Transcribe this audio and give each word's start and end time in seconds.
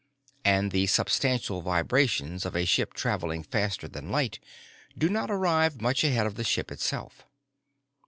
And 0.43 0.71
the 0.71 0.87
substantial 0.87 1.61
vibrations 1.61 2.43
of 2.43 2.55
a 2.55 2.65
ship 2.65 2.95
traveling 2.95 3.43
faster 3.43 3.87
than 3.87 4.09
light 4.09 4.39
do 4.97 5.09
not 5.09 5.29
arrive 5.29 5.79
much 5.79 6.03
ahead 6.03 6.25
of 6.25 6.33
the 6.37 6.43
ship 6.43 6.71
itself. 6.71 7.23